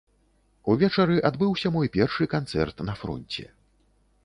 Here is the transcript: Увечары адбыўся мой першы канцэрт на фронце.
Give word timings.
Увечары 0.71 1.17
адбыўся 1.29 1.67
мой 1.77 1.91
першы 1.97 2.29
канцэрт 2.33 2.85
на 2.91 2.99
фронце. 3.05 3.49